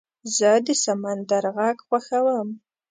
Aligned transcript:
زه 0.37 0.51
د 0.65 0.67
سمندر 0.83 1.43
غږ 1.55 1.77
خوښوم. 1.87 2.49